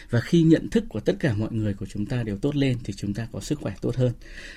[0.09, 2.77] Và khi nhận thức của tất cả mọi người của chúng ta đều tốt lên
[2.83, 4.11] thì chúng ta có sức khỏe tốt hơn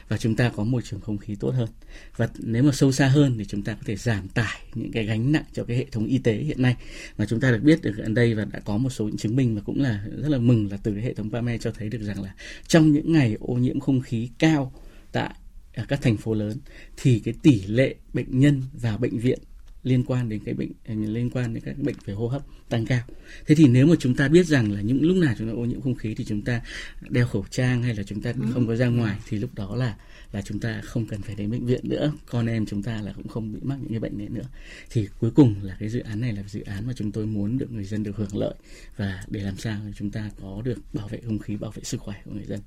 [0.08, 1.68] và chúng ta có môi trường không khí tốt hơn.
[2.16, 5.04] Và nếu mà sâu xa hơn thì chúng ta có thể giảm tải những cái
[5.04, 6.76] gánh nặng cho cái hệ thống y tế hiện nay.
[7.18, 9.36] Mà chúng ta được biết được ở đây và đã có một số những chứng
[9.36, 11.88] minh và cũng là rất là mừng là từ cái hệ thống PAME cho thấy
[11.88, 12.34] được rằng là
[12.66, 14.72] trong những ngày ô nhiễm không khí cao
[15.12, 15.34] tại
[15.78, 16.58] ở các thành phố lớn
[16.96, 19.38] thì cái tỷ lệ bệnh nhân vào bệnh viện
[19.82, 23.02] liên quan đến cái bệnh liên quan đến các bệnh về hô hấp tăng cao.
[23.46, 25.64] Thế thì nếu mà chúng ta biết rằng là những lúc nào chúng ta ô
[25.64, 26.60] nhiễm không khí thì chúng ta
[27.08, 29.96] đeo khẩu trang hay là chúng ta không có ra ngoài thì lúc đó là
[30.32, 32.12] là chúng ta không cần phải đến bệnh viện nữa.
[32.26, 34.48] Con em chúng ta là cũng không bị mắc những cái bệnh này nữa.
[34.90, 37.58] Thì cuối cùng là cái dự án này là dự án mà chúng tôi muốn
[37.58, 38.54] được người dân được hưởng lợi.
[38.96, 42.00] Và để làm sao chúng ta có được bảo vệ không khí bảo vệ sức
[42.00, 42.60] khỏe của người dân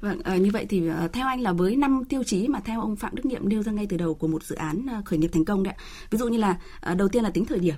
[0.00, 2.80] Vâng, à, như vậy thì à, theo anh là với năm tiêu chí mà theo
[2.80, 5.18] ông Phạm Đức Nhiệm nêu ra ngay từ đầu của một dự án à, khởi
[5.18, 5.74] nghiệp thành công đấy.
[6.10, 7.74] Ví dụ như là à, đầu tiên là tính thời điểm,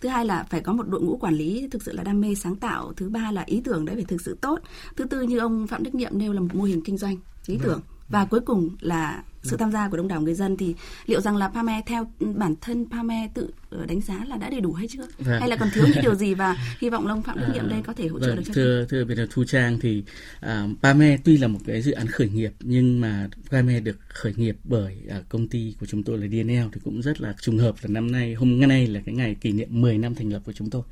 [0.00, 2.34] thứ hai là phải có một đội ngũ quản lý thực sự là đam mê
[2.34, 4.58] sáng tạo thứ ba là ý tưởng đấy phải thực sự tốt
[4.96, 7.56] thứ tư như ông phạm đức nhiệm nêu là một mô hình kinh doanh ý
[7.56, 7.66] Vâng.
[7.66, 10.74] tưởng và cuối cùng là sự tham gia của đông đảo người dân thì
[11.06, 14.60] liệu rằng là Pame theo bản thân Pame tự ờ, đánh giá là đã đầy
[14.60, 15.06] đủ hay chưa?
[15.18, 15.40] Vâng.
[15.40, 17.68] hay là còn thiếu những điều gì và hy vọng là ông Phạm Đức Nhiệm
[17.68, 20.04] đây có thể hỗ trợ Vâng, được cho thưa thưa tập Thu Trang thì
[20.40, 24.34] à, Pame tuy là một cái dự án khởi nghiệp nhưng mà Pame được khởi
[24.36, 27.58] nghiệp bởi à, công ty của chúng tôi là DNL thì cũng rất là trùng
[27.58, 30.42] hợp là năm nay hôm nay là cái ngày kỷ niệm 10 năm thành lập
[30.46, 30.82] của chúng tôi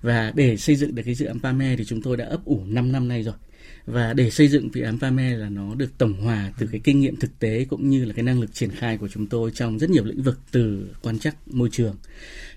[0.00, 2.64] và để xây dựng được cái dự án Pame thì chúng tôi đã ấp ủ
[2.66, 3.34] 5 năm nay rồi.
[3.86, 7.00] Và để xây dựng dự án Pame là nó được tổng hòa từ cái kinh
[7.00, 9.78] nghiệm thực tế cũng như là cái năng lực triển khai của chúng tôi trong
[9.78, 11.96] rất nhiều lĩnh vực từ quan trắc môi trường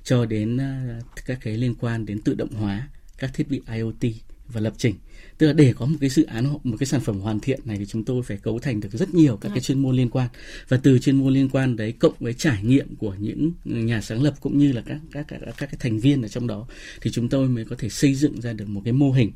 [0.03, 2.87] cho đến à, các cái liên quan đến tự động hóa,
[3.17, 4.13] các thiết bị IoT
[4.53, 4.95] và lập trình.
[5.37, 7.77] Tức là để có một cái dự án một cái sản phẩm hoàn thiện này
[7.77, 10.27] thì chúng tôi phải cấu thành được rất nhiều các cái chuyên môn liên quan.
[10.67, 14.23] Và từ chuyên môn liên quan đấy cộng với trải nghiệm của những nhà sáng
[14.23, 16.67] lập cũng như là các các các, các cái thành viên ở trong đó
[17.01, 19.31] thì chúng tôi mới có thể xây dựng ra được một cái mô hình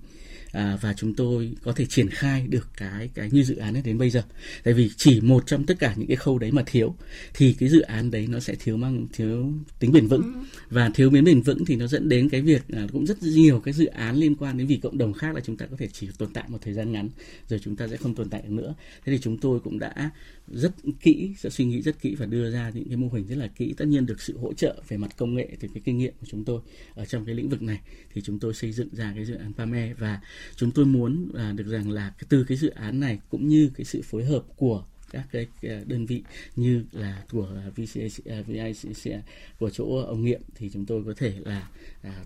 [0.56, 3.82] à, và chúng tôi có thể triển khai được cái cái như dự án ấy
[3.82, 4.24] đến bây giờ.
[4.64, 6.96] Tại vì chỉ một trong tất cả những cái khâu đấy mà thiếu
[7.34, 10.46] thì cái dự án đấy nó sẽ thiếu mang thiếu tính bền vững.
[10.70, 13.60] Và thiếu miếng bền vững thì nó dẫn đến cái việc à, cũng rất nhiều
[13.60, 15.88] cái dự án liên quan đến vì cộng đồng khác là chúng ta có thể
[15.94, 17.10] chỉ tồn tại một thời gian ngắn
[17.50, 18.76] rồi chúng ta sẽ không tồn tại được nữa.
[19.06, 20.10] Thế thì chúng tôi cũng đã
[20.48, 23.36] rất kỹ sẽ suy nghĩ rất kỹ và đưa ra những cái mô hình rất
[23.36, 23.74] là kỹ.
[23.78, 26.26] Tất nhiên được sự hỗ trợ về mặt công nghệ từ cái kinh nghiệm của
[26.30, 26.62] chúng tôi
[26.94, 27.80] ở trong cái lĩnh vực này
[28.14, 30.22] thì chúng tôi xây dựng ra cái dự án Pame và
[30.56, 33.86] chúng tôi muốn à, được rằng là từ cái dự án này cũng như cái
[33.86, 36.24] sự phối hợp của các cái à, đơn vị
[36.56, 39.14] như là của VCA à, VICC
[39.60, 41.70] của chỗ ông nghiệm thì chúng tôi có thể là
[42.02, 42.24] à,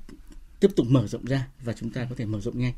[0.60, 2.73] tiếp tục mở rộng ra và chúng ta có thể mở rộng nhanh.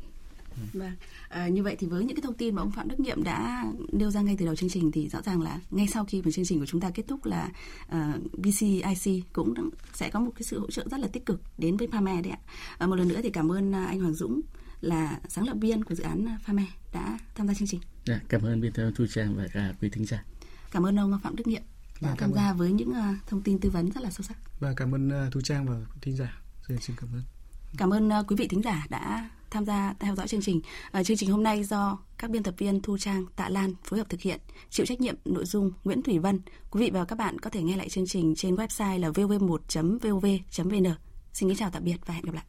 [0.72, 0.92] Vâng,
[1.28, 3.64] à, như vậy thì với những cái thông tin mà ông Phạm Đức Nhiệm đã
[3.92, 6.30] nêu ra ngay từ đầu chương trình thì rõ ràng là ngay sau khi mà
[6.30, 7.50] chương trình của chúng ta kết thúc là
[7.88, 9.54] uh, BCIC cũng
[9.94, 12.32] sẽ có một cái sự hỗ trợ rất là tích cực đến với Pame đấy
[12.32, 12.38] ạ.
[12.78, 14.40] À, một lần nữa thì cảm ơn à, anh Hoàng Dũng
[14.80, 17.80] là sáng lập viên của dự án à, Pame đã tham gia chương trình.
[18.06, 20.24] Dạ, cảm ơn biên tập viên Thu Trang và cả quý thính giả
[20.70, 21.62] Cảm ơn ông Phạm Đức Nhiệm
[22.00, 22.36] đã cảm tham ơn.
[22.36, 24.36] gia với những à, thông tin tư vấn rất là sâu sắc.
[24.60, 27.22] và cảm ơn uh, Thu Trang và thính giả xin xin cảm ơn
[27.76, 30.60] Cảm ơn uh, quý vị thính giả đã tham gia theo dõi chương trình.
[30.90, 33.98] À, chương trình hôm nay do các biên tập viên Thu Trang, Tạ Lan phối
[33.98, 36.40] hợp thực hiện, chịu trách nhiệm nội dung Nguyễn Thủy Vân.
[36.70, 40.94] Quý vị và các bạn có thể nghe lại chương trình trên website là vv1.vov.vn.
[41.32, 42.44] Xin kính chào tạm biệt và hẹn gặp lại.